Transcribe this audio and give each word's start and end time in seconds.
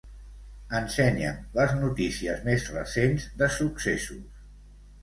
Ensenya'm 0.79 1.53
les 1.59 1.75
notícies 1.83 2.43
més 2.49 2.67
recents 2.79 3.31
de 3.45 3.53
successos. 3.61 4.27